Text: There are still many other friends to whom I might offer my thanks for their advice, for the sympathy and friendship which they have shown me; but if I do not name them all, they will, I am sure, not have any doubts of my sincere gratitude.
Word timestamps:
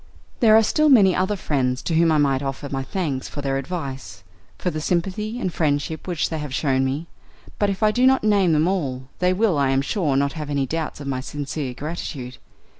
There 0.39 0.57
are 0.57 0.63
still 0.63 0.89
many 0.89 1.15
other 1.15 1.35
friends 1.35 1.83
to 1.83 1.93
whom 1.93 2.11
I 2.11 2.17
might 2.17 2.41
offer 2.41 2.67
my 2.67 2.81
thanks 2.81 3.27
for 3.29 3.43
their 3.43 3.59
advice, 3.59 4.23
for 4.57 4.71
the 4.71 4.81
sympathy 4.81 5.39
and 5.39 5.53
friendship 5.53 6.07
which 6.07 6.31
they 6.31 6.39
have 6.39 6.55
shown 6.55 6.83
me; 6.83 7.05
but 7.59 7.69
if 7.69 7.83
I 7.83 7.91
do 7.91 8.07
not 8.07 8.23
name 8.23 8.53
them 8.53 8.67
all, 8.67 9.09
they 9.19 9.31
will, 9.31 9.59
I 9.59 9.69
am 9.69 9.83
sure, 9.83 10.15
not 10.17 10.33
have 10.33 10.49
any 10.49 10.65
doubts 10.65 10.99
of 11.01 11.05
my 11.07 11.19
sincere 11.19 11.75
gratitude. 11.75 12.39